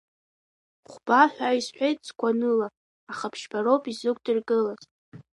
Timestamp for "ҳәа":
1.33-1.57